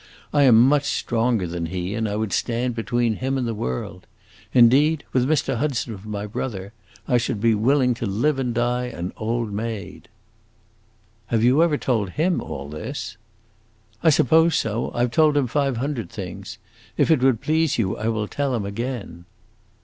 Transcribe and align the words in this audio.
I 0.33 0.45
am 0.45 0.59
much 0.67 0.85
stronger 0.85 1.45
than 1.45 1.67
he, 1.67 1.93
and 1.93 2.09
I 2.09 2.15
would 2.15 2.33
stand 2.33 2.73
between 2.73 3.17
him 3.17 3.37
and 3.37 3.47
the 3.47 3.53
world. 3.53 4.07
Indeed, 4.51 5.03
with 5.13 5.29
Mr. 5.29 5.57
Hudson 5.57 5.95
for 5.95 6.07
my 6.09 6.25
brother, 6.25 6.73
I 7.07 7.19
should 7.19 7.39
be 7.39 7.53
willing 7.53 7.93
to 7.93 8.07
live 8.07 8.39
and 8.39 8.51
die 8.51 8.85
an 8.85 9.13
old 9.15 9.53
maid!" 9.53 10.09
"Have 11.27 11.43
you 11.43 11.61
ever 11.61 11.77
told 11.77 12.09
him 12.09 12.41
all 12.41 12.67
this?" 12.67 13.15
"I 14.01 14.09
suppose 14.09 14.55
so; 14.55 14.89
I 14.95 15.05
've 15.05 15.11
told 15.11 15.37
him 15.37 15.45
five 15.45 15.77
hundred 15.77 16.09
things! 16.09 16.57
If 16.97 17.11
it 17.11 17.21
would 17.21 17.39
please 17.39 17.77
you, 17.77 17.95
I 17.95 18.07
will 18.07 18.27
tell 18.27 18.55
him 18.55 18.65
again." 18.65 19.25